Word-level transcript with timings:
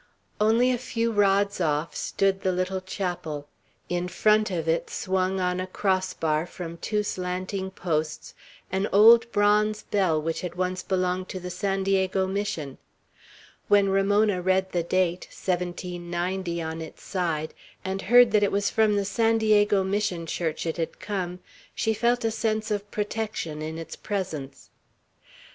Only 0.39 0.71
a 0.71 0.79
few 0.79 1.11
rods 1.11 1.61
off 1.61 1.95
stood 1.95 2.41
the 2.41 2.51
little 2.51 2.81
chapel; 2.81 3.47
in 3.87 4.07
front 4.07 4.49
of 4.49 4.67
it 4.67 4.89
swung 4.89 5.39
on 5.39 5.59
a 5.59 5.67
cross 5.67 6.11
bar 6.15 6.47
from 6.47 6.77
two 6.77 7.03
slanting 7.03 7.69
posts 7.69 8.33
an 8.71 8.87
old 8.91 9.31
bronze 9.31 9.83
bell 9.83 10.19
which 10.19 10.41
had 10.41 10.55
once 10.55 10.81
belonged 10.81 11.29
to 11.29 11.39
the 11.39 11.51
San 11.51 11.83
Diego 11.83 12.25
Mission. 12.25 12.79
When 13.67 13.89
Ramona 13.89 14.41
read 14.41 14.71
the 14.71 14.81
date, 14.81 15.27
"1790," 15.29 16.59
on 16.63 16.81
its 16.81 17.03
side, 17.03 17.53
and 17.85 18.01
heard 18.01 18.31
that 18.31 18.41
it 18.41 18.51
was 18.51 18.71
from 18.71 18.95
the 18.95 19.05
San 19.05 19.37
Diego 19.37 19.83
Mission 19.83 20.25
church 20.25 20.65
it 20.65 20.77
had 20.77 20.99
come, 20.99 21.41
she 21.75 21.93
felt 21.93 22.25
a 22.25 22.31
sense 22.31 22.71
of 22.71 22.89
protection 22.89 23.61
in 23.61 23.77
its 23.77 23.95
presence. 23.95 24.71